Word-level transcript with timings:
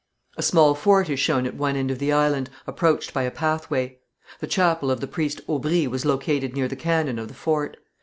A 0.35 0.41
small 0.41 0.73
fort 0.73 1.11
is 1.11 1.19
shown 1.19 1.45
at 1.45 1.53
one 1.55 1.75
end 1.75 1.91
of 1.91 1.99
the 1.99 2.11
island, 2.11 2.49
approached 2.65 3.13
by 3.13 3.21
a 3.21 3.29
pathway. 3.29 3.99
The 4.39 4.47
chapel 4.47 4.89
of 4.89 4.99
the 4.99 5.05
priest 5.05 5.41
Aubry 5.47 5.85
was 5.85 6.05
located 6.05 6.55
near 6.55 6.67
the 6.67 6.75
cannon 6.75 7.19
of 7.19 7.27
the 7.27 7.35
fort. 7.35 7.77